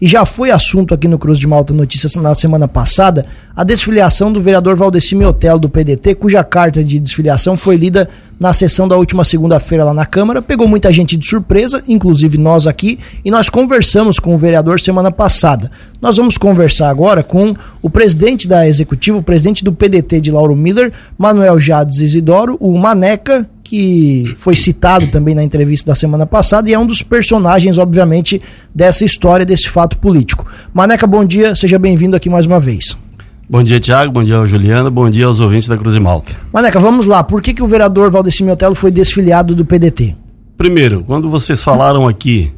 [0.00, 4.32] e já foi assunto aqui no Cruz de Malta Notícias na semana passada, a desfiliação
[4.32, 8.08] do vereador Valdeci Miotel do PDT, cuja carta de desfiliação foi lida
[8.38, 12.66] na sessão da última segunda-feira lá na Câmara, pegou muita gente de surpresa, inclusive nós
[12.66, 15.70] aqui, e nós conversamos com o vereador semana passada.
[16.00, 20.54] Nós vamos conversar agora com o presidente da executiva, o presidente do PDT de Lauro
[20.54, 26.70] Miller, Manuel Jades Isidoro, o Maneca, que foi citado também na entrevista da semana passada
[26.70, 28.40] e é um dos personagens, obviamente,
[28.74, 30.46] dessa história, desse fato político.
[30.72, 32.96] Maneca, bom dia, seja bem-vindo aqui mais uma vez.
[33.46, 34.10] Bom dia, Tiago.
[34.10, 34.90] Bom dia, Juliana.
[34.90, 36.32] Bom dia aos ouvintes da Cruz de Malta.
[36.50, 37.22] Maneca, vamos lá.
[37.22, 40.16] Por que, que o vereador Valdeci Miotelo foi desfiliado do PDT?
[40.56, 42.50] Primeiro, quando vocês falaram aqui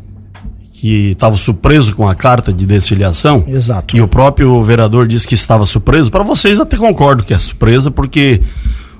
[0.73, 3.45] que estava surpreso com a carta de desfiliação.
[3.47, 3.97] Exato.
[3.97, 6.11] E o próprio vereador disse que estava surpreso.
[6.11, 8.41] Para vocês, até concordo que é surpresa, porque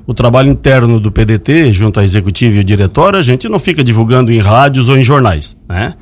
[0.07, 3.85] o trabalho interno do PDT, junto à executiva e o diretório, a gente não fica
[3.85, 5.95] divulgando em rádios ou em jornais, né?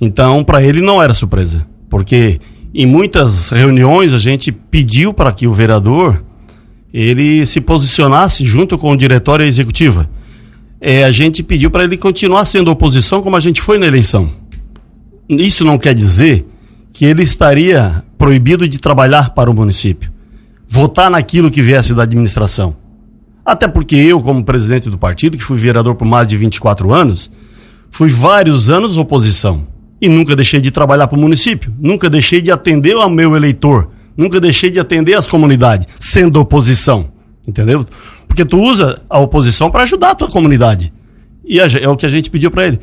[0.00, 2.40] Então, para ele não era surpresa, porque
[2.74, 6.22] em muitas reuniões a gente pediu para que o vereador
[6.92, 10.08] ele se posicionasse junto com o diretório e a executiva.
[10.80, 14.30] É, a gente pediu para ele continuar sendo oposição como a gente foi na eleição.
[15.28, 16.44] Isso não quer dizer
[16.92, 20.10] que ele estaria proibido de trabalhar para o município,
[20.68, 22.76] votar naquilo que viesse da administração.
[23.44, 27.30] Até porque eu, como presidente do partido, que fui vereador por mais de 24 anos,
[27.90, 29.66] fui vários anos oposição.
[30.00, 31.72] E nunca deixei de trabalhar para o município.
[31.78, 33.90] Nunca deixei de atender ao meu eleitor.
[34.16, 37.08] Nunca deixei de atender as comunidades, sendo oposição.
[37.46, 37.84] Entendeu?
[38.26, 40.92] Porque tu usa a oposição para ajudar a tua comunidade.
[41.44, 42.80] E é o que a gente pediu para ele.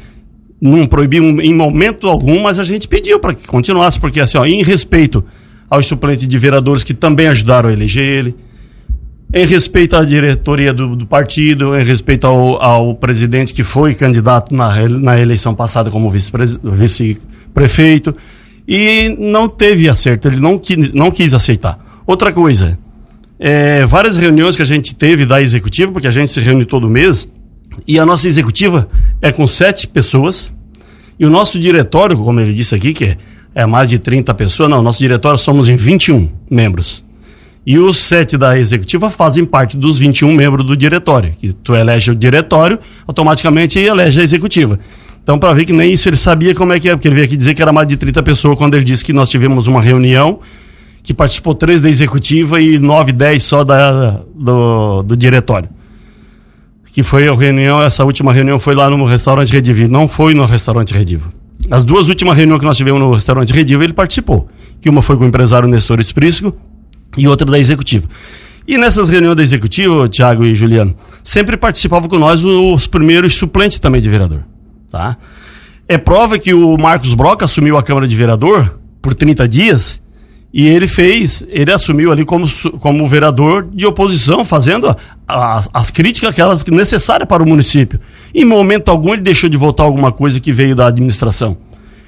[0.61, 4.45] Não proibimos em momento algum, mas a gente pediu para que continuasse, porque assim, ó,
[4.45, 5.23] em respeito
[5.69, 8.35] aos suplentes de vereadores que também ajudaram a eleger ele,
[9.33, 14.55] em respeito à diretoria do, do partido, em respeito ao, ao, presidente que foi candidato
[14.55, 18.16] na, na eleição passada como vice-prefeito,
[18.67, 22.03] e não teve acerto, ele não, quis, não quis aceitar.
[22.07, 22.77] Outra coisa,
[23.39, 26.90] é, várias reuniões que a gente teve da executiva, porque a gente se reúne todo
[26.90, 27.31] mês,
[27.88, 28.90] e a nossa executiva
[29.22, 30.53] é com sete pessoas,
[31.19, 33.17] e o nosso diretório, como ele disse aqui, que é,
[33.53, 37.07] é mais de 30 pessoas, não, nosso diretório somos em 21 membros.
[37.66, 41.31] E os sete da executiva fazem parte dos 21 membros do diretório.
[41.38, 44.80] Que tu elege o diretório, automaticamente elege a executiva.
[45.22, 47.28] Então, para ver que nem isso ele sabia como é que é, porque ele veio
[47.28, 49.81] aqui dizer que era mais de 30 pessoas quando ele disse que nós tivemos uma
[49.81, 50.40] reunião
[51.03, 55.70] que participou três da executiva e nove, dez só da, do, do diretório.
[56.91, 60.46] Que foi a reunião, essa última reunião foi lá no restaurante Redivo, não foi no
[60.46, 61.31] restaurante Redivo.
[61.70, 64.47] As duas últimas reuniões que nós tivemos no restaurante Redivo, ele participou.
[64.81, 66.53] Que uma foi com o empresário Nestor Esprisco
[67.19, 68.07] e outra da executiva.
[68.68, 73.80] E nessas reuniões da executiva, Tiago e Juliano, sempre participavam com nós os primeiros suplentes
[73.80, 74.44] também de vereador.
[74.90, 75.18] Tá?
[75.88, 80.02] É prova que o Marcos Broca assumiu a Câmara de Vereador por 30 dias
[80.53, 82.47] e ele fez, ele assumiu ali como,
[82.79, 84.96] como vereador de oposição, fazendo
[85.28, 88.00] as, as críticas aquelas necessárias para o município.
[88.34, 91.58] Em momento algum ele deixou de votar alguma coisa que veio da administração.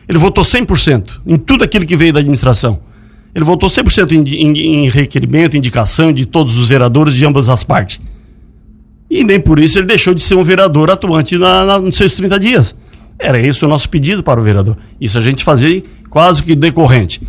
[0.07, 2.79] Ele votou 100% em tudo aquilo que veio da administração.
[3.33, 7.63] Ele votou 100% em, em, em requerimento, indicação de todos os vereadores de ambas as
[7.63, 7.99] partes.
[9.09, 12.13] E nem por isso ele deixou de ser um vereador atuante na, na, nos seus
[12.13, 12.75] 30 dias.
[13.19, 14.75] Era esse o nosso pedido para o vereador.
[14.99, 17.21] Isso a gente fazia quase que decorrente.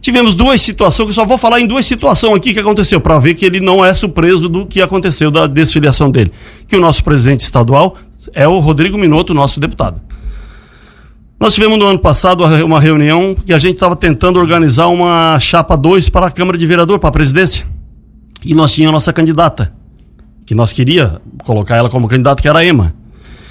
[0.00, 3.34] Tivemos duas situações, que só vou falar em duas situações aqui que aconteceu, para ver
[3.34, 6.32] que ele não é surpreso do que aconteceu da desfiliação dele.
[6.66, 7.96] Que o nosso presidente estadual
[8.34, 10.00] é o Rodrigo Minotto, nosso deputado.
[11.42, 15.76] Nós tivemos no ano passado uma reunião que a gente estava tentando organizar uma chapa
[15.76, 17.66] 2 para a Câmara de Vereador, para a presidência.
[18.44, 19.72] E nós tínhamos a nossa candidata,
[20.46, 22.94] que nós queria colocar ela como candidata, que era a Ema.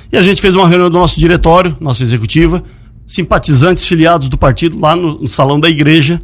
[0.09, 2.63] E a gente fez uma reunião do nosso diretório, nossa executiva,
[3.05, 6.21] simpatizantes filiados do partido lá no, no salão da igreja,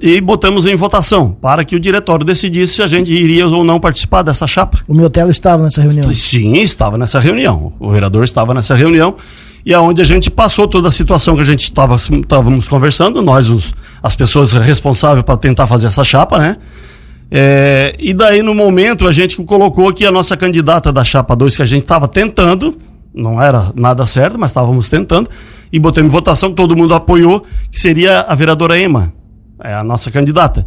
[0.00, 3.80] e botamos em votação para que o diretório decidisse se a gente iria ou não
[3.80, 4.82] participar dessa chapa.
[4.86, 6.14] O Miotelo estava nessa reunião?
[6.14, 7.72] Sim, estava nessa reunião.
[7.80, 9.16] O vereador estava nessa reunião
[9.64, 13.48] e aonde a gente passou toda a situação que a gente estava estávamos conversando, nós
[13.48, 13.72] os,
[14.02, 16.56] as pessoas responsáveis para tentar fazer essa chapa, né?
[17.30, 21.56] É, e daí no momento a gente colocou aqui a nossa candidata da chapa 2
[21.56, 22.76] que a gente estava tentando,
[23.14, 25.30] não era nada certo, mas estávamos tentando,
[25.72, 29.12] e botamos em votação, todo mundo apoiou, que seria a vereadora Ema,
[29.62, 30.66] é a nossa candidata.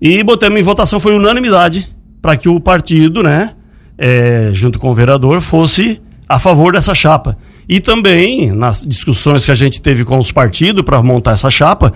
[0.00, 1.88] E botamos em votação, foi unanimidade,
[2.22, 3.54] para que o partido, né,
[3.98, 7.36] é, junto com o vereador, fosse a favor dessa chapa.
[7.68, 11.92] E também, nas discussões que a gente teve com os partidos para montar essa chapa,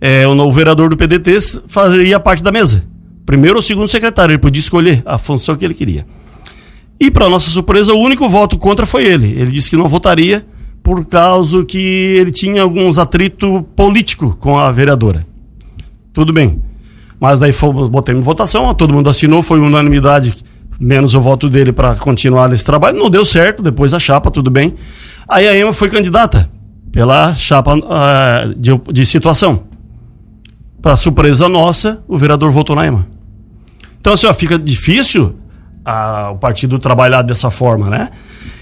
[0.00, 2.84] é, o novo vereador do PDT faria parte da mesa.
[3.26, 6.06] Primeiro ou segundo secretário, ele podia escolher a função que ele queria.
[6.98, 9.28] E, para nossa surpresa, o único voto contra foi ele.
[9.28, 10.46] Ele disse que não votaria
[10.82, 15.26] por causa que ele tinha alguns atrito político com a vereadora.
[16.12, 16.62] Tudo bem.
[17.18, 20.34] Mas daí fomos, botamos em votação, todo mundo assinou, foi unanimidade,
[20.80, 22.98] menos o voto dele para continuar nesse trabalho.
[22.98, 24.74] Não deu certo, depois a chapa, tudo bem.
[25.28, 26.50] Aí a Ema foi candidata
[26.90, 29.64] pela chapa uh, de, de situação.
[30.80, 33.06] Para surpresa nossa, o vereador votou na EMA.
[34.00, 35.36] Então, assim, ó, fica difícil
[35.84, 38.08] a, o partido trabalhar dessa forma, né?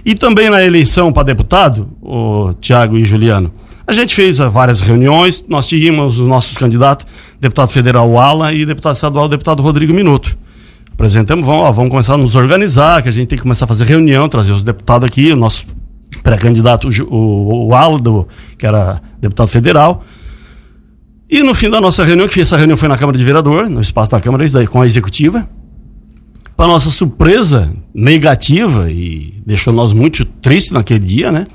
[0.04, 3.52] E também na eleição para deputado, o Tiago e Juliano,
[3.86, 7.06] a gente fez uh, várias reuniões, nós tínhamos os nossos candidatos,
[7.40, 10.36] deputado federal Ala e deputado estadual, deputado Rodrigo Minuto.
[10.98, 13.68] Apresentamos, vamos, ó, vamos começar a nos organizar, que a gente tem que começar a
[13.68, 15.64] fazer reunião, trazer os deputados aqui, o nosso
[16.24, 18.26] pré-candidato, o, o Aldo,
[18.58, 20.04] que era deputado federal,
[21.30, 23.80] e no fim da nossa reunião, que essa reunião foi na Câmara de Vereador, no
[23.80, 25.48] espaço da Câmara, com a executiva,
[26.56, 31.46] para nossa surpresa negativa, e deixou nós muito tristes naquele dia, né?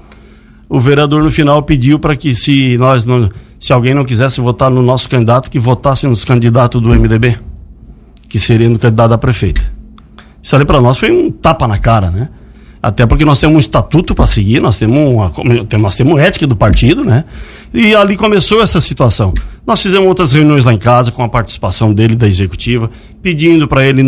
[0.70, 3.28] O vereador no final pediu para que se nós não,
[3.60, 7.38] se alguém não quisesse votar no nosso candidato, que votasse nos candidatos do MDB,
[8.34, 9.62] que seria no candidato a prefeita.
[10.42, 12.30] Isso ali para nós foi um tapa na cara, né?
[12.82, 15.32] Até porque nós temos um estatuto para seguir, nós temos, uma,
[15.80, 17.26] nós temos ética do partido, né?
[17.72, 19.36] E ali começou essa situação.
[19.68, 22.90] Nós fizemos outras reuniões lá em casa com a participação dele, da executiva,
[23.22, 24.02] pedindo para ele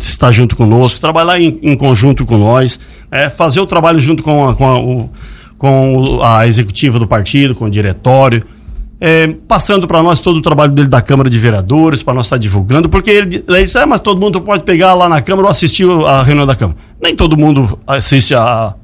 [0.00, 2.80] estar junto conosco, trabalhar em, em conjunto com nós,
[3.12, 5.10] é, fazer o trabalho junto com a, com, a, o,
[5.56, 8.42] com a executiva do partido, com o diretório,
[9.00, 12.36] é, passando para nós todo o trabalho dele da Câmara de Vereadores, para nós estar
[12.36, 15.50] divulgando, porque ele, ele disse, ah, mas todo mundo pode pegar lá na Câmara ou
[15.50, 16.78] assistir a reunião da Câmara.
[17.00, 18.34] Nem todo mundo assiste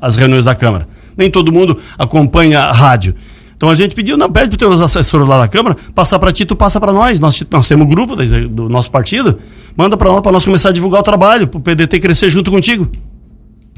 [0.01, 3.15] as reuniões da Câmara, nem todo mundo acompanha a rádio.
[3.57, 6.31] Então a gente pediu, não, pede para os teus assessores lá na Câmara, passar para
[6.33, 7.19] ti, tu passa para nós.
[7.19, 7.43] nós.
[7.51, 9.39] Nós temos um grupo do nosso partido,
[9.77, 12.51] manda para nós, para nós começar a divulgar o trabalho, para o PDT crescer junto
[12.51, 12.89] contigo.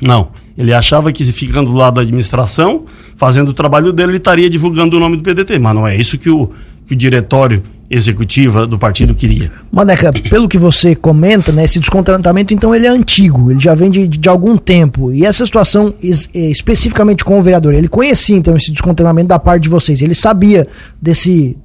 [0.03, 0.29] Não.
[0.57, 4.97] Ele achava que ficando do lado da administração, fazendo o trabalho dele, ele estaria divulgando
[4.97, 5.59] o nome do PDT.
[5.59, 6.51] Mas não é isso que o,
[6.87, 9.51] que o diretório executiva do partido queria.
[9.71, 13.91] Maneca, pelo que você comenta, né, esse descontentamento então ele é antigo, ele já vem
[13.91, 15.13] de, de algum tempo.
[15.13, 19.39] E essa situação es, é, especificamente com o vereador, ele conhecia então esse descontentamento da
[19.39, 20.67] parte de vocês, ele sabia
[21.01, 21.57] desse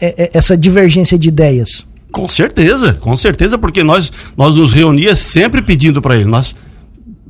[0.00, 1.86] é, é, essa divergência de ideias.
[2.12, 6.54] Com certeza, com certeza, porque nós nós nos reunia sempre pedindo para ele, nós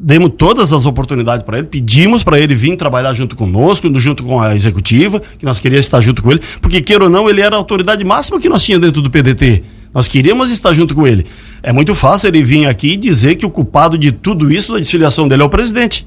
[0.02, 4.40] demos todas as oportunidades para ele, pedimos para ele vir trabalhar junto conosco, junto com
[4.40, 7.54] a executiva, que nós queríamos estar junto com ele, porque queira ou não, ele era
[7.54, 9.62] a autoridade máxima que nós tínhamos dentro do PDT.
[9.92, 11.26] Nós queríamos estar junto com ele.
[11.62, 14.78] É muito fácil ele vir aqui e dizer que o culpado de tudo isso, da
[14.78, 16.06] desfiliação dele, é o presidente.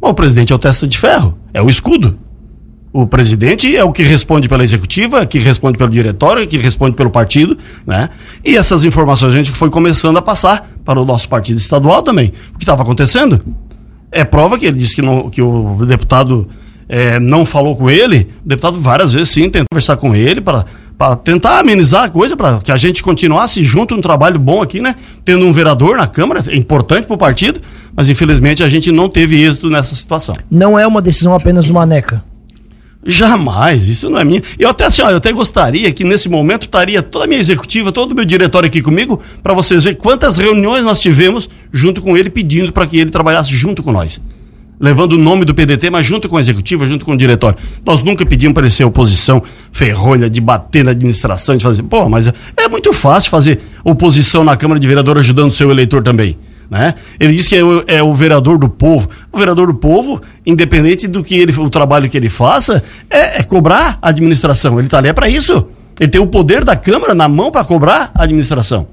[0.00, 2.18] Bom, o presidente é o testa de ferro, é o escudo.
[2.92, 7.10] O presidente é o que responde pela executiva, que responde pelo diretório, que responde pelo
[7.10, 7.56] partido,
[7.86, 8.10] né?
[8.44, 12.32] E essas informações a gente foi começando a passar para o nosso partido estadual também.
[12.54, 13.40] O que estava acontecendo?
[14.10, 16.46] É prova que ele disse que, não, que o deputado
[16.86, 18.28] é, não falou com ele.
[18.44, 20.66] O deputado várias vezes sim tentou conversar com ele para
[21.24, 24.94] tentar amenizar a coisa, para que a gente continuasse junto um trabalho bom aqui, né?
[25.24, 27.58] Tendo um vereador na Câmara, é importante para o partido,
[27.96, 30.36] mas infelizmente a gente não teve êxito nessa situação.
[30.50, 32.22] Não é uma decisão apenas do Maneca.
[33.04, 34.40] Jamais, isso não é minha.
[34.58, 37.90] Eu até assim, ó, eu até gostaria que nesse momento estaria toda a minha executiva,
[37.90, 42.16] todo o meu diretório aqui comigo, para vocês verem quantas reuniões nós tivemos junto com
[42.16, 44.20] ele, pedindo para que ele trabalhasse junto com nós.
[44.78, 47.56] Levando o nome do PDT, mas junto com a executiva, junto com o diretório.
[47.84, 51.82] Nós nunca pedimos para ele ser oposição ferrolha, de bater na administração, de fazer.
[51.84, 56.02] Pô, mas é muito fácil fazer oposição na Câmara de Vereador ajudando o seu eleitor
[56.02, 56.36] também.
[56.72, 56.94] Né?
[57.20, 59.06] Ele diz que é o, é o, vereador do povo.
[59.30, 63.42] O vereador do povo, independente do que ele, o trabalho que ele faça, é, é
[63.42, 64.78] cobrar a administração.
[64.78, 65.68] Ele está ali é para isso.
[66.00, 68.86] Ele tem o poder da Câmara na mão para cobrar a administração.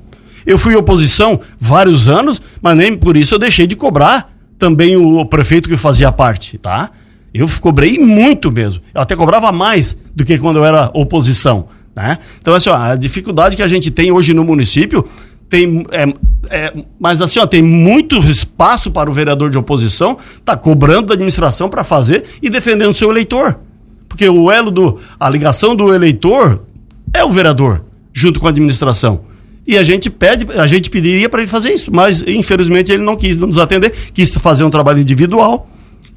[0.46, 5.26] Eu fui oposição vários anos, mas nem por isso eu deixei de cobrar também o,
[5.26, 6.92] prefeito que fazia parte, tá?
[7.34, 8.82] Eu cobrei muito mesmo.
[8.94, 11.68] Eu até cobrava mais do que quando eu era oposição.
[11.96, 12.18] Né?
[12.42, 15.06] Então, assim, ó, a dificuldade que a gente tem hoje no município
[15.50, 16.06] tem é,
[16.50, 21.16] é, mas assim ó, tem muito espaço para o vereador de oposição tá cobrando da
[21.16, 23.60] administração para fazer e defendendo seu eleitor.
[24.08, 26.66] Porque o elo do a ligação do eleitor
[27.14, 29.22] é o vereador junto com a administração.
[29.66, 33.16] E a gente pede a gente pediria para ele fazer isso mas infelizmente ele não
[33.16, 35.70] quis nos atender quis fazer um trabalho individual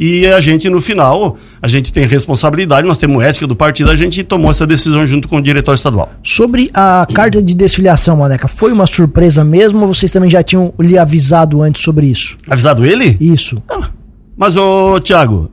[0.04, 3.94] e a gente, no final, a gente tem responsabilidade, nós temos ética do partido, a
[3.94, 6.10] gente tomou essa decisão junto com o diretor estadual.
[6.24, 10.74] Sobre a carta de desfiliação, Maneca, foi uma surpresa mesmo ou vocês também já tinham
[10.76, 12.36] lhe avisado antes sobre isso?
[12.48, 13.16] Avisado ele?
[13.20, 13.62] Isso.
[13.68, 13.90] Ah,
[14.36, 15.52] mas, ô, Tiago,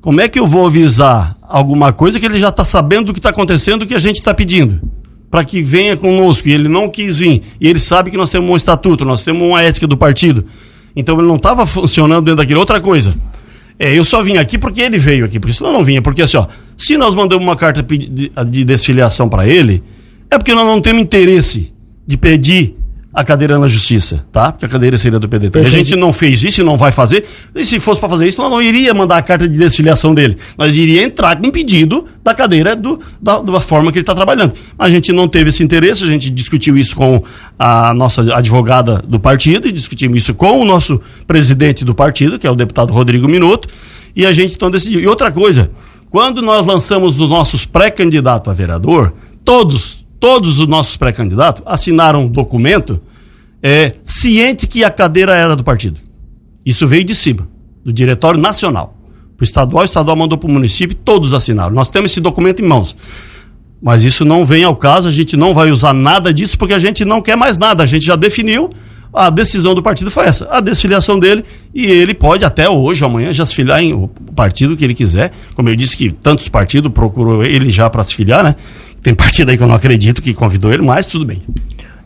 [0.00, 3.18] como é que eu vou avisar alguma coisa que ele já está sabendo do que
[3.18, 4.80] está acontecendo, o que a gente está pedindo?
[5.30, 8.48] Para que venha conosco, e ele não quis vir, e ele sabe que nós temos
[8.48, 10.46] um estatuto, nós temos uma ética do partido.
[10.96, 12.60] Então ele não estava funcionando dentro daquilo.
[12.60, 13.12] Outra coisa,
[13.78, 16.02] É, eu só vim aqui porque ele veio aqui, porque senão eu não vinha.
[16.02, 19.82] Porque assim, ó, se nós mandamos uma carta de, de desfiliação para ele,
[20.30, 21.72] é porque nós não temos interesse
[22.06, 22.76] de pedir
[23.14, 24.52] a cadeira na justiça, tá?
[24.52, 25.50] Porque a cadeira seria do PDT.
[25.50, 25.74] Perfeito.
[25.74, 27.24] A gente não fez isso e não vai fazer.
[27.54, 30.36] E se fosse para fazer isso, nós não iria mandar a carta de desfiliação dele.
[30.56, 34.14] Nós iria entrar com um pedido da cadeira do, da, da forma que ele está
[34.14, 34.54] trabalhando.
[34.78, 37.22] A gente não teve esse interesse, a gente discutiu isso com
[37.58, 42.46] a nossa advogada do partido e discutimos isso com o nosso presidente do partido, que
[42.46, 43.68] é o deputado Rodrigo Minuto,
[44.16, 45.00] e a gente então decidiu.
[45.00, 45.70] E outra coisa,
[46.08, 49.12] quando nós lançamos os nossos pré-candidatos a vereador,
[49.44, 53.02] todos todos os nossos pré-candidatos assinaram um documento
[53.60, 55.98] é, ciente que a cadeira era do partido.
[56.64, 57.48] Isso veio de cima,
[57.84, 58.96] do Diretório Nacional.
[59.38, 61.74] O estadual, o estadual mandou para o município, todos assinaram.
[61.74, 62.94] Nós temos esse documento em mãos.
[63.82, 66.78] Mas isso não vem ao caso, a gente não vai usar nada disso porque a
[66.78, 67.82] gente não quer mais nada.
[67.82, 68.70] A gente já definiu,
[69.12, 71.42] a decisão do partido foi essa, a desfiliação dele,
[71.74, 75.32] e ele pode até hoje, amanhã, já se filiar em o partido que ele quiser.
[75.54, 78.54] Como eu disse que tantos partidos procurou ele já para se filiar, né?
[79.02, 81.42] Tem partido aí que eu não acredito que convidou ele, mas tudo bem.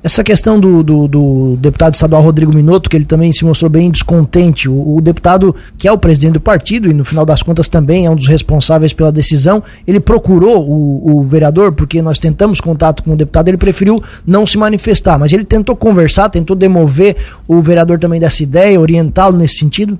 [0.02, 3.90] Essa questão do, do, do, deputado estadual Rodrigo Minotto, que ele também se mostrou bem
[3.90, 7.68] descontente, o, o, deputado que é o presidente do partido e no final das contas
[7.68, 12.60] também é um dos responsáveis pela decisão, ele procurou o, o vereador, porque nós tentamos
[12.60, 17.16] contato com o deputado, ele preferiu não se manifestar, mas ele tentou conversar, tentou demover
[17.48, 19.98] o vereador também dessa ideia, orientá-lo nesse sentido?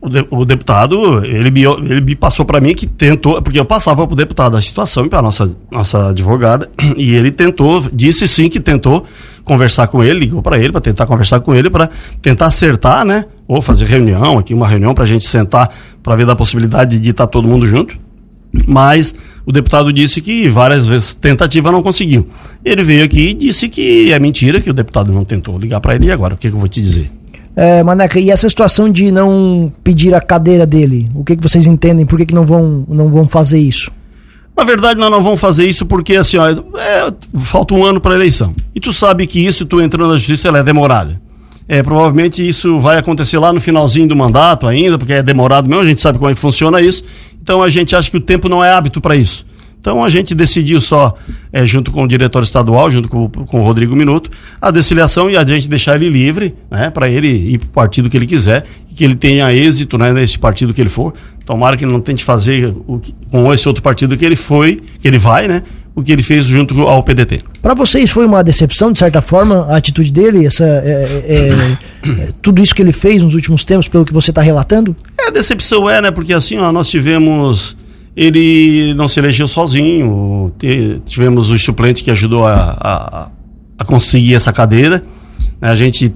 [0.00, 3.64] O, de, o, deputado, ele me, ele me passou para mim que tentou, porque eu
[3.64, 8.28] passava para o deputado a situação e para nossa nossa advogada, e ele tentou, disse
[8.28, 9.04] sim que tentou
[9.42, 11.88] conversar com ele, ligou para ele para tentar conversar com ele para
[12.20, 13.24] tentar acertar, né?
[13.48, 15.72] Ou fazer reunião aqui, uma reunião para a gente sentar
[16.02, 17.98] para ver da possibilidade de estar todo mundo junto.
[18.66, 22.26] Mas o deputado disse que várias vezes tentativa não conseguiu.
[22.64, 25.94] Ele veio aqui e disse que é mentira, que o deputado não tentou ligar para
[25.94, 26.08] ele.
[26.08, 27.10] E agora, o que, que eu vou te dizer?
[27.56, 31.66] É, Maneca, e essa situação de não pedir a cadeira dele, o que, que vocês
[31.66, 32.04] entendem?
[32.04, 33.90] Por que, que não, vão, não vão fazer isso?
[34.54, 38.12] Na verdade, nós não vamos fazer isso porque, assim, ó, é, falta um ano para
[38.12, 38.54] a eleição.
[38.74, 41.18] E tu sabe que isso, tu entrando na justiça, ela é demorada.
[41.66, 45.82] É, provavelmente isso vai acontecer lá no finalzinho do mandato ainda, porque é demorado mesmo,
[45.82, 47.02] a gente sabe como é que funciona isso.
[47.42, 49.46] Então a gente acha que o tempo não é hábito para isso.
[49.86, 51.14] Então a gente decidiu só,
[51.52, 54.28] é, junto com o diretor estadual, junto com, com o Rodrigo Minuto,
[54.60, 58.10] a desfiliação e a gente deixar ele livre, né, para ele ir para o partido
[58.10, 61.14] que ele quiser e que ele tenha êxito né, nesse partido que ele for.
[61.44, 63.00] Tomara que ele não tente fazer o,
[63.30, 65.62] com esse outro partido que ele foi, que ele vai, né?
[65.94, 67.42] O que ele fez junto ao PDT.
[67.62, 72.28] Para vocês foi uma decepção, de certa forma, a atitude dele, essa, é, é, é,
[72.42, 74.96] tudo isso que ele fez nos últimos tempos, pelo que você está relatando?
[75.16, 76.10] É, a decepção é, né?
[76.10, 77.76] Porque assim, ó, nós tivemos
[78.16, 80.52] ele não se elegeu sozinho.
[81.04, 83.28] Tivemos o suplente que ajudou a, a,
[83.78, 85.02] a conseguir essa cadeira.
[85.60, 86.14] A gente,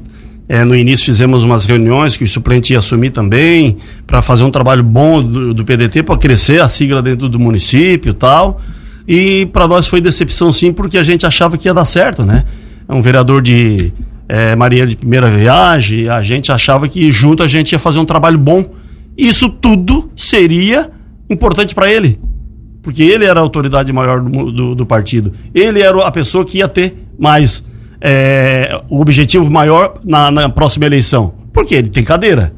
[0.49, 3.77] é, no início, fizemos umas reuniões que o suplente ia assumir também,
[4.07, 8.15] para fazer um trabalho bom do, do PDT, para crescer a sigla dentro do município
[8.15, 8.61] tal.
[9.07, 12.45] E para nós foi decepção, sim, porque a gente achava que ia dar certo, né?
[12.89, 13.93] É um vereador de
[14.27, 18.05] é, Maria de primeira viagem, a gente achava que junto a gente ia fazer um
[18.05, 18.65] trabalho bom.
[19.19, 20.91] Isso tudo seria
[21.31, 22.21] importante para ele.
[22.83, 25.33] Porque ele era a autoridade maior do, do, do, partido.
[25.55, 27.63] Ele era a pessoa que ia ter mais
[28.01, 31.35] é, o objetivo maior na, na, próxima eleição.
[31.53, 32.53] Porque ele tem cadeira.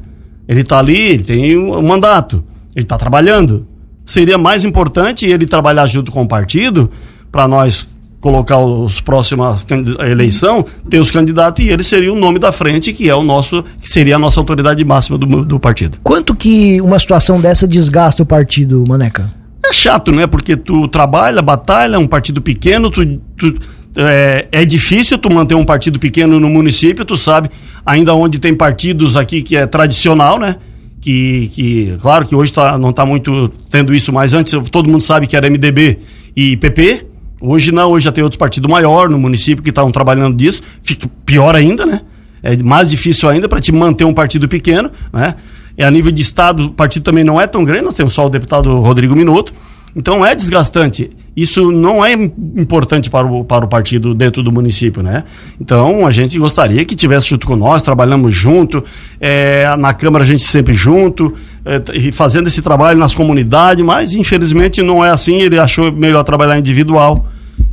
[0.47, 2.43] Ele está ali, ele tem um, mandato.
[2.75, 3.67] Ele está trabalhando.
[4.05, 6.89] Seria mais importante ele trabalhar junto com o partido
[7.31, 7.87] para nós
[8.23, 9.67] colocar os próximos
[9.99, 13.21] a eleição, ter os candidatos e ele seria o nome da frente, que é o
[13.21, 15.97] nosso, que seria a nossa autoridade máxima do, do partido.
[16.01, 19.29] Quanto que uma situação dessa desgasta o partido, Maneca?
[19.65, 20.25] É chato, né?
[20.25, 23.05] Porque tu trabalha, batalha, um partido pequeno, tu,
[23.37, 23.53] tu
[23.97, 27.49] é, é, difícil tu manter um partido pequeno no município, tu sabe,
[27.85, 30.55] ainda onde tem partidos aqui que é tradicional, né?
[31.01, 35.03] Que, que claro que hoje tá, não está muito tendo isso, mas antes todo mundo
[35.03, 35.99] sabe que era MDB
[36.33, 37.12] e PP,
[37.45, 40.63] Hoje não, hoje já tem outro partido maior no município que estão trabalhando disso.
[40.81, 41.99] Fica pior ainda, né?
[42.41, 45.35] É mais difícil ainda para te manter um partido pequeno, né?
[45.77, 48.25] E a nível de estado, o partido também não é tão grande, nós temos só
[48.27, 49.53] o deputado Rodrigo Minuto.
[49.93, 51.11] Então é desgastante.
[51.35, 55.23] Isso não é importante para o, para o partido dentro do município, né?
[55.59, 58.83] Então a gente gostaria que tivesse junto com nós, trabalhamos junto,
[59.19, 61.33] é, na Câmara a gente sempre junto,
[61.65, 66.59] é, fazendo esse trabalho nas comunidades, mas infelizmente não é assim, ele achou melhor trabalhar
[66.59, 67.27] individual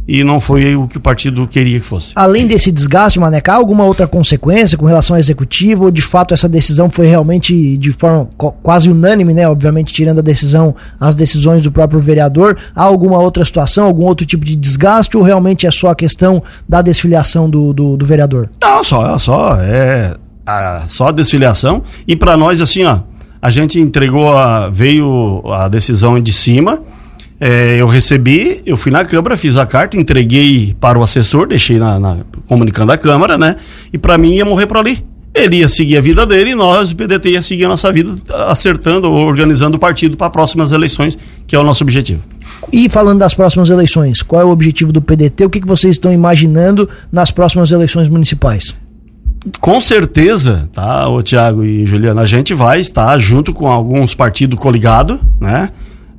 [0.07, 2.13] e não foi o que o partido queria que fosse.
[2.17, 5.85] Além desse desgaste, Maneca, há alguma outra consequência com relação ao executivo?
[5.85, 8.29] Ou de fato essa decisão foi realmente de forma
[8.63, 9.49] quase unânime, né?
[9.49, 12.59] Obviamente, tirando a decisão, as decisões do próprio vereador.
[12.75, 16.43] Há alguma outra situação, algum outro tipo de desgaste ou realmente é só a questão
[16.69, 18.51] da desfiliação do, do, do vereador?
[18.61, 21.83] Não, só, só é a, só a desfiliação.
[22.07, 23.01] E para nós, assim, ó,
[23.41, 26.83] a gente entregou, a, veio a decisão de cima,
[27.41, 31.79] é, eu recebi, eu fui na Câmara, fiz a carta, entreguei para o assessor, deixei
[31.79, 33.57] na, na comunicando a Câmara, né?
[33.91, 35.03] E para mim ia morrer por ali.
[35.33, 38.13] Ele ia seguir a vida dele e nós, o PDT, ia seguir a nossa vida
[38.49, 41.17] acertando ou organizando o partido para próximas eleições,
[41.47, 42.21] que é o nosso objetivo.
[42.73, 45.47] E falando das próximas eleições, qual é o objetivo do PDT?
[45.47, 48.75] O que, que vocês estão imaginando nas próximas eleições municipais?
[49.61, 54.59] Com certeza, tá, o Tiago e Juliana, a gente vai estar junto com alguns partidos
[54.59, 55.71] coligados, né?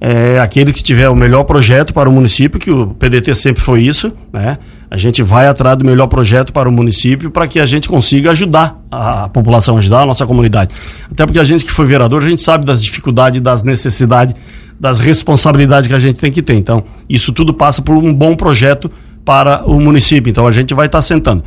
[0.03, 3.83] É, aquele que tiver o melhor projeto para o município, que o PDT sempre foi
[3.83, 4.57] isso, né?
[4.89, 8.31] A gente vai atrás do melhor projeto para o município para que a gente consiga
[8.31, 10.73] ajudar a população, ajudar a nossa comunidade.
[11.09, 14.35] Até porque a gente que foi vereador, a gente sabe das dificuldades, das necessidades,
[14.79, 16.55] das responsabilidades que a gente tem que ter.
[16.55, 18.91] Então, isso tudo passa por um bom projeto
[19.23, 20.31] para o município.
[20.31, 21.43] Então, a gente vai estar sentando.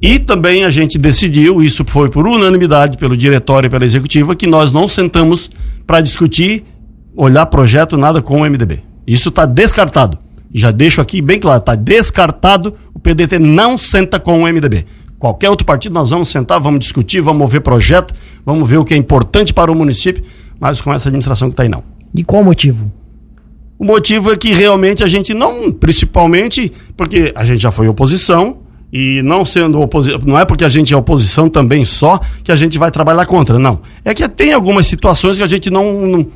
[0.00, 4.46] E também a gente decidiu, isso foi por unanimidade pelo diretório e pela executiva, que
[4.46, 5.50] nós não sentamos
[5.86, 6.64] para discutir
[7.14, 8.82] olhar projeto nada com o MDB.
[9.06, 10.18] Isso está descartado.
[10.52, 12.74] Já deixo aqui bem claro, está descartado.
[12.94, 14.84] O PDT não senta com o MDB.
[15.18, 18.14] Qualquer outro partido nós vamos sentar, vamos discutir, vamos ver projeto,
[18.46, 20.22] vamos ver o que é importante para o município,
[20.60, 21.82] mas com essa administração que está aí não.
[22.14, 22.90] E qual o motivo?
[23.78, 28.58] O motivo é que realmente a gente não, principalmente porque a gente já foi oposição,
[28.92, 32.56] e não sendo oposição, não é porque a gente é oposição também só que a
[32.56, 33.80] gente vai trabalhar contra, não.
[34.04, 36.26] É que tem algumas situações que a gente não, não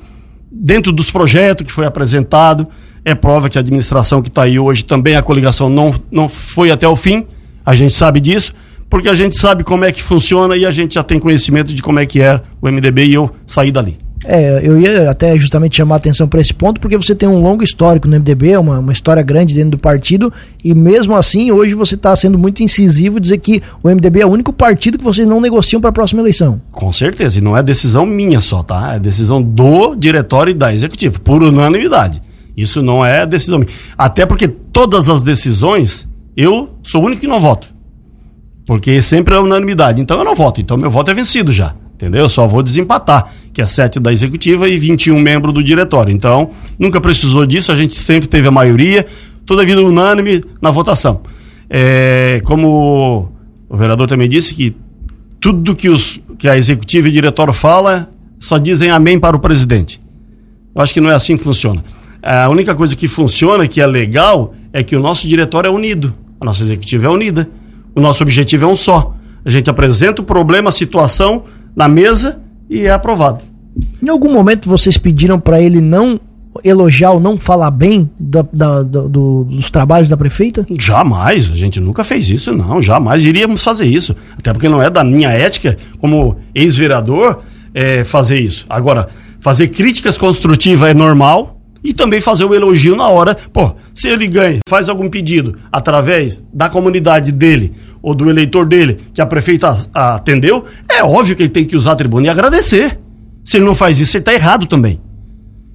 [0.52, 2.68] dentro dos projetos que foi apresentado,
[3.04, 6.71] é prova que a administração que está aí hoje também a coligação não, não foi
[6.71, 7.26] até o fim,
[7.64, 8.52] a gente sabe disso,
[8.90, 11.80] porque a gente sabe como é que funciona e a gente já tem conhecimento de
[11.80, 14.01] como é que é o MDB e eu saí dali.
[14.25, 17.41] É, eu ia até justamente chamar a atenção para esse ponto, porque você tem um
[17.41, 21.75] longo histórico no MDB, uma, uma história grande dentro do partido, e mesmo assim, hoje
[21.75, 25.26] você está sendo muito incisivo dizer que o MDB é o único partido que vocês
[25.26, 26.61] não negociam para a próxima eleição.
[26.71, 28.95] Com certeza, e não é decisão minha só, tá?
[28.95, 32.23] É decisão do diretório e da executiva, por unanimidade.
[32.57, 33.71] Isso não é decisão minha.
[33.97, 37.75] Até porque todas as decisões, eu sou o único que não voto.
[38.67, 40.00] Porque sempre é unanimidade.
[40.00, 40.61] Então eu não voto.
[40.61, 42.28] Então meu voto é vencido já entendeu?
[42.28, 46.12] Só vou desempatar, que é sete da executiva e 21 membros do diretório.
[46.12, 49.04] Então, nunca precisou disso, a gente sempre teve a maioria,
[49.45, 51.23] toda vida unânime na votação.
[51.69, 53.30] É, como
[53.69, 54.75] o vereador também disse, que
[55.41, 59.41] tudo que, os, que a executiva e o diretório fala, só dizem amém para o
[59.41, 60.00] presidente.
[60.75, 61.84] Eu acho que não é assim que funciona.
[62.23, 66.15] A única coisa que funciona, que é legal, é que o nosso diretório é unido,
[66.41, 67.49] a nossa executiva é unida.
[67.95, 69.15] O nosso objetivo é um só.
[69.45, 71.45] A gente apresenta o problema, a situação,
[71.76, 72.42] na mesa
[72.73, 73.43] e é aprovado.
[74.02, 76.19] Em algum momento vocês pediram para ele não
[76.65, 80.67] elogiar ou não falar bem da, da, do, dos trabalhos da prefeita?
[80.78, 84.15] Jamais, a gente nunca fez isso, não, jamais iríamos fazer isso.
[84.39, 87.41] Até porque não é da minha ética como ex-vereador
[87.75, 88.67] é, fazer isso.
[88.69, 89.08] Agora,
[89.41, 93.35] fazer críticas construtivas é normal, e também fazer o elogio na hora.
[93.35, 98.99] Pô, se ele ganha, faz algum pedido através da comunidade dele ou do eleitor dele
[99.15, 102.99] que a prefeita atendeu, é óbvio que ele tem que usar a tribuna e agradecer.
[103.45, 105.00] Se ele não faz isso, ele está errado também.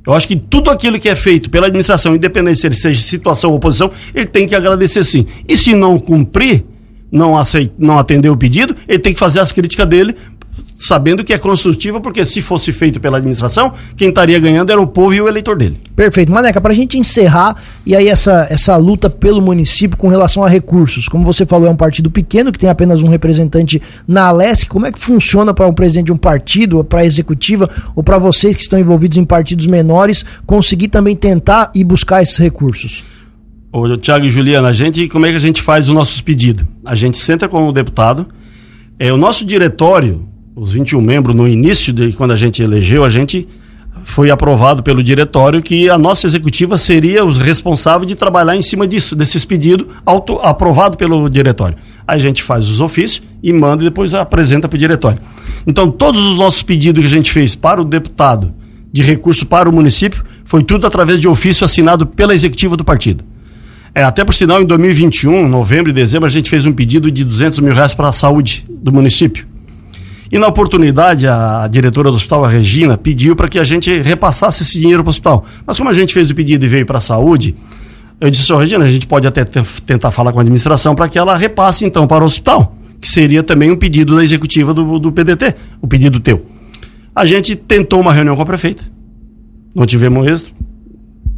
[0.05, 3.49] Eu acho que tudo aquilo que é feito pela administração, independente se ele seja situação
[3.51, 5.25] ou oposição, ele tem que agradecer sim.
[5.47, 6.63] E se não cumprir,
[7.11, 10.15] não, aceit, não atender o pedido, ele tem que fazer as críticas dele
[10.51, 14.87] sabendo que é construtiva, porque se fosse feito pela administração, quem estaria ganhando era o
[14.87, 15.77] povo e o eleitor dele.
[15.95, 16.31] Perfeito.
[16.31, 17.55] Maneca, para a gente encerrar,
[17.85, 21.71] e aí essa, essa luta pelo município com relação a recursos, como você falou, é
[21.71, 25.67] um partido pequeno, que tem apenas um representante na Alesc, como é que funciona para
[25.67, 29.25] um presidente de um partido, para a executiva, ou para vocês que estão envolvidos em
[29.25, 33.03] partidos menores, conseguir também tentar e buscar esses recursos?
[33.71, 36.65] Ô, Tiago e Juliana, a gente, como é que a gente faz os nossos pedidos?
[36.85, 38.25] A gente senta com o deputado,
[38.97, 43.09] é, o nosso diretório, os 21 membros, no início de quando a gente elegeu, a
[43.09, 43.47] gente
[44.03, 48.87] foi aprovado pelo diretório que a nossa executiva seria os responsáveis de trabalhar em cima
[48.87, 51.77] disso, desses pedidos auto, aprovado pelo diretório.
[52.07, 55.19] Aí a gente faz os ofícios e manda e depois apresenta para o diretório.
[55.67, 58.51] Então, todos os nossos pedidos que a gente fez para o deputado
[58.91, 63.23] de recurso para o município foi tudo através de ofício assinado pela executiva do partido.
[63.93, 67.23] É, até por sinal, em 2021, novembro e dezembro, a gente fez um pedido de
[67.23, 69.56] 200 mil reais para a saúde do município.
[70.31, 74.63] E na oportunidade, a diretora do hospital, a Regina, pediu para que a gente repassasse
[74.63, 75.45] esse dinheiro para o hospital.
[75.65, 77.55] Mas como a gente fez o pedido e veio para a saúde,
[78.19, 79.45] eu disse, oh, Regina, a gente pode até
[79.85, 83.43] tentar falar com a administração para que ela repasse então para o hospital, que seria
[83.43, 86.45] também um pedido da executiva do, do PDT, o pedido teu.
[87.15, 88.83] A gente tentou uma reunião com a prefeita,
[89.75, 90.53] não tivemos êxito,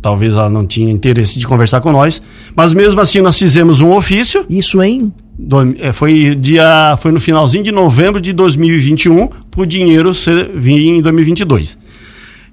[0.02, 2.22] talvez ela não tinha interesse de conversar com nós,
[2.56, 4.46] mas mesmo assim nós fizemos um ofício.
[4.50, 9.66] Isso em Do, é, foi, dia, foi no finalzinho de novembro de 2021 para o
[9.66, 11.78] dinheiro ser, vir em 2022.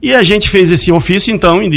[0.00, 1.68] E a gente fez esse ofício, então, em,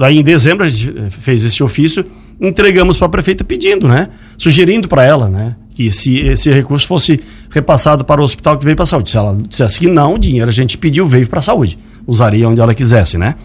[0.00, 2.04] aí em dezembro a gente fez esse ofício,
[2.40, 4.08] entregamos para a prefeita pedindo, né?
[4.36, 5.54] Sugerindo para ela, né?
[5.72, 9.08] Que se esse recurso fosse repassado para o hospital que veio para a saúde.
[9.08, 11.78] Se ela dissesse que não, o dinheiro a gente pediu, veio para a saúde.
[12.06, 13.36] Usaria onde ela quisesse, né?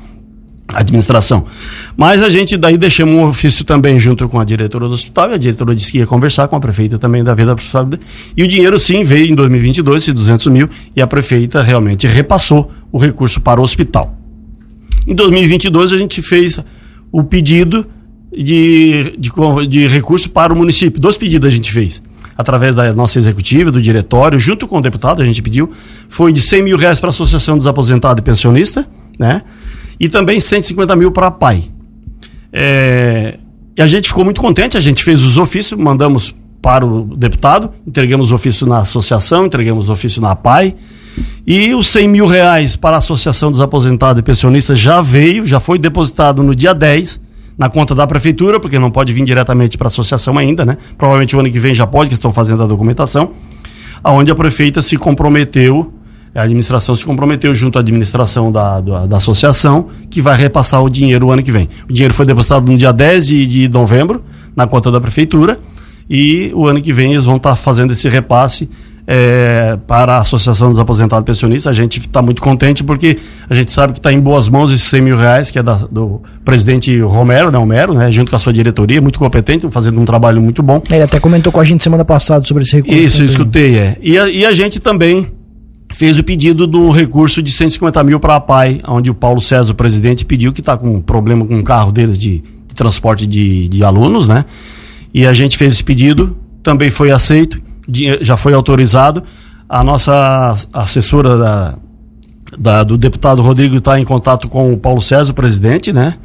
[0.73, 1.45] Administração.
[1.95, 5.33] Mas a gente daí deixamos um ofício também junto com a diretora do hospital, e
[5.33, 7.89] a diretora disse que ia conversar com a prefeita também da Vida Profissional.
[8.35, 12.71] E o dinheiro sim veio em 2022, esses 200 mil, e a prefeita realmente repassou
[12.91, 14.17] o recurso para o hospital.
[15.07, 16.59] Em 2022 a gente fez
[17.11, 17.85] o pedido
[18.35, 19.31] de, de,
[19.67, 20.99] de recurso para o município.
[20.99, 22.01] Dois pedidos a gente fez
[22.37, 25.71] através da nossa executiva, do diretório, junto com o deputado, a gente pediu,
[26.09, 28.85] foi de 100 mil reais para a Associação dos Aposentados e Pensionistas,
[29.17, 29.41] né?
[29.99, 31.63] E também 150 mil para a PAI.
[32.51, 33.37] É,
[33.77, 37.71] e a gente ficou muito contente, a gente fez os ofícios, mandamos para o deputado,
[37.85, 40.75] entregamos o ofício na associação, entregamos o ofício na PAI.
[41.45, 45.59] E os 100 mil reais para a Associação dos Aposentados e Pensionistas já veio, já
[45.59, 47.21] foi depositado no dia 10
[47.57, 50.77] na conta da prefeitura, porque não pode vir diretamente para a associação ainda, né?
[50.97, 53.31] Provavelmente o ano que vem já pode, que estão fazendo a documentação,
[54.03, 55.93] aonde a prefeita se comprometeu
[56.35, 60.89] a administração se comprometeu junto à administração da, da, da, associação que vai repassar o
[60.89, 61.69] dinheiro o ano que vem.
[61.89, 64.23] O dinheiro foi depositado no dia 10 de, de novembro
[64.55, 65.57] na conta da prefeitura
[66.09, 68.69] e o ano que vem eles vão estar tá fazendo esse repasse
[69.07, 71.67] é, para a Associação dos Aposentados Pensionistas.
[71.67, 73.17] A gente está muito contente porque
[73.49, 75.75] a gente sabe que está em boas mãos esses 100 mil reais, que é da,
[75.75, 80.05] do presidente Romero, né, Romero, né, junto com a sua diretoria, muito competente, fazendo um
[80.05, 80.81] trabalho muito bom.
[80.89, 82.97] Ele até comentou com a gente semana passada sobre esse recurso.
[82.97, 83.97] Isso, eu escutei, é.
[84.01, 85.27] E a, e a gente também
[85.95, 89.71] fez o pedido do recurso de 150 mil para a PAI, onde o Paulo César,
[89.71, 93.69] o presidente, pediu que está com problema com o carro deles de, de transporte de,
[93.69, 94.43] de, alunos, né?
[95.13, 97.61] E a gente fez esse pedido, também foi aceito,
[98.19, 99.23] já foi autorizado.
[99.69, 101.77] A nossa assessora da,
[102.59, 106.15] da do deputado Rodrigo está em contato com o Paulo César, o presidente, né?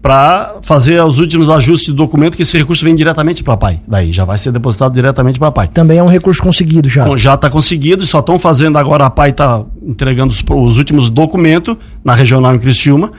[0.00, 3.80] Para fazer os últimos ajustes do documento, que esse recurso vem diretamente para a PAI.
[3.86, 5.68] Daí já vai ser depositado diretamente para a PAI.
[5.68, 7.04] Também é um recurso conseguido já.
[7.16, 11.76] Já está conseguido, só estão fazendo agora, a PAI está entregando os, os, últimos documentos
[12.04, 13.12] na regional em Criciúma.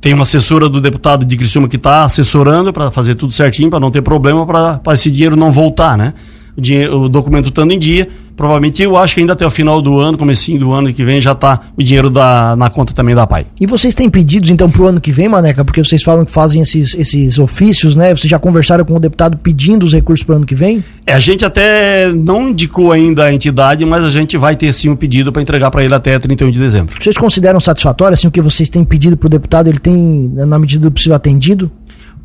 [0.00, 3.80] Tem uma assessora do deputado de Criciúma que está assessorando para fazer tudo certinho, para
[3.80, 6.14] não ter problema, para esse dinheiro não voltar, né?
[6.56, 9.82] O, dinheiro, o documento estando em dia, provavelmente eu acho que ainda até o final
[9.82, 13.14] do ano, comecinho do ano que vem, já está o dinheiro da, na conta também
[13.14, 13.46] da PAI.
[13.60, 15.64] E vocês têm pedidos então para o ano que vem, Maneca?
[15.64, 18.14] Porque vocês falam que fazem esses, esses ofícios, né?
[18.14, 20.82] Vocês já conversaram com o deputado pedindo os recursos para o ano que vem?
[21.06, 24.88] É, a gente até não indicou ainda a entidade, mas a gente vai ter sim
[24.88, 26.94] um pedido para entregar para ele até 31 de dezembro.
[27.00, 29.68] Vocês consideram satisfatório assim o que vocês têm pedido para o deputado?
[29.68, 31.70] Ele tem, na medida do possível, atendido?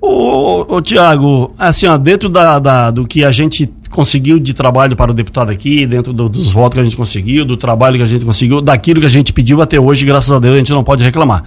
[0.07, 4.95] Ô, ô, Tiago, assim, ó, dentro da, da, do que a gente conseguiu de trabalho
[4.95, 8.03] para o deputado aqui, dentro do, dos votos que a gente conseguiu, do trabalho que
[8.03, 10.71] a gente conseguiu, daquilo que a gente pediu até hoje, graças a Deus, a gente
[10.71, 11.43] não pode reclamar.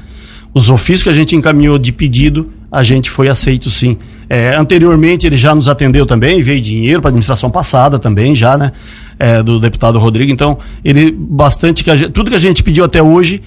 [0.53, 3.97] Os ofícios que a gente encaminhou de pedido, a gente foi aceito sim.
[4.29, 8.59] É, anteriormente ele já nos atendeu também, veio dinheiro para a administração passada também, já,
[8.59, 8.73] né?
[9.21, 10.33] É, do deputado Rodrigo.
[10.33, 13.41] Então, ele bastante que gente, tudo que a gente pediu até hoje,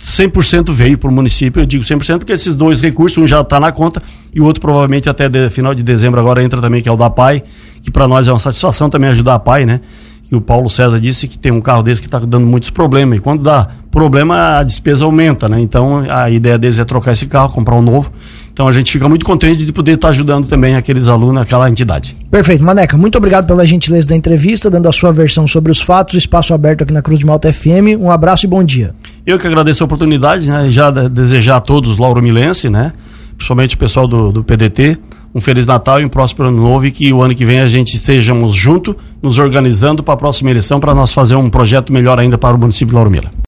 [0.00, 1.60] 100% veio para o município.
[1.60, 4.02] Eu digo 100% porque esses dois recursos, um já está na conta
[4.34, 6.96] e o outro provavelmente até de, final de dezembro agora entra também, que é o
[6.96, 7.42] da PAI,
[7.82, 9.80] que para nós é uma satisfação também ajudar a PAI, né?
[10.22, 13.18] Que o Paulo César disse que tem um carro desse que está dando muitos problemas.
[13.18, 15.58] E quando dá problema, a despesa aumenta, né?
[15.60, 18.12] Então a ideia deles é trocar esse carro, comprar um novo.
[18.58, 22.16] Então a gente fica muito contente de poder estar ajudando também aqueles alunos, aquela entidade.
[22.28, 22.64] Perfeito.
[22.64, 26.52] Maneca, muito obrigado pela gentileza da entrevista, dando a sua versão sobre os fatos, espaço
[26.52, 27.96] aberto aqui na Cruz de Malta FM.
[28.00, 28.96] Um abraço e bom dia.
[29.24, 30.68] Eu que agradeço a oportunidade, né?
[30.70, 32.92] Já desejar a todos Lauro Milense, né?
[33.36, 34.98] Principalmente o pessoal do, do PDT,
[35.32, 37.68] um Feliz Natal e um próspero ano novo e que o ano que vem a
[37.68, 42.18] gente estejamos juntos, nos organizando para a próxima eleição, para nós fazer um projeto melhor
[42.18, 43.30] ainda para o município de Lauro Mila.